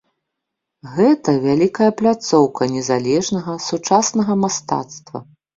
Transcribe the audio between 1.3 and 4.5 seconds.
вялікая пляцоўка незалежнага сучаснага